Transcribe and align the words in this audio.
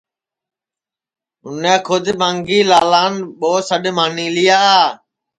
اُنے 1.43 1.73
کھود 1.85 2.05
مانگھی 2.19 2.59
لالان 2.69 3.13
ٻو 3.39 3.51
سڈؔ 3.67 3.83
مانی 3.97 4.27
لیا 4.35 4.61